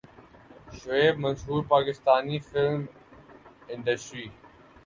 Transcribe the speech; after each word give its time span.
Shoaib 0.73 1.15
Mansoor 1.19 1.63
Pakistani 1.65 2.39
film 2.41 2.85
industry 3.69 4.27